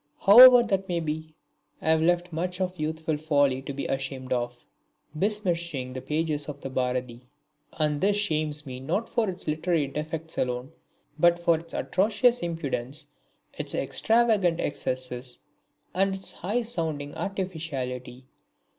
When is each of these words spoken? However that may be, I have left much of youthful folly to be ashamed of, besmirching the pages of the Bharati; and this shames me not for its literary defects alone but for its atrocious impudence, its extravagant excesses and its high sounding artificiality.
However 0.19 0.63
that 0.63 0.89
may 0.89 0.99
be, 0.99 1.35
I 1.79 1.91
have 1.91 2.01
left 2.01 2.33
much 2.33 2.59
of 2.59 2.75
youthful 2.79 3.17
folly 3.19 3.61
to 3.61 3.71
be 3.71 3.85
ashamed 3.85 4.33
of, 4.33 4.65
besmirching 5.13 5.93
the 5.93 6.01
pages 6.01 6.49
of 6.49 6.59
the 6.59 6.71
Bharati; 6.71 7.21
and 7.73 8.01
this 8.01 8.17
shames 8.17 8.65
me 8.65 8.79
not 8.79 9.07
for 9.07 9.29
its 9.29 9.45
literary 9.47 9.85
defects 9.85 10.39
alone 10.39 10.71
but 11.19 11.37
for 11.37 11.59
its 11.59 11.75
atrocious 11.75 12.39
impudence, 12.39 13.05
its 13.53 13.75
extravagant 13.75 14.59
excesses 14.59 15.37
and 15.93 16.15
its 16.15 16.31
high 16.31 16.63
sounding 16.63 17.13
artificiality. 17.13 18.25